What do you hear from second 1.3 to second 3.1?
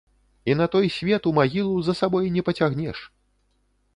у магілу за сабой не пацягнеш.